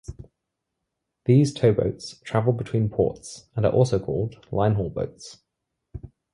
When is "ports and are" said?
2.89-3.71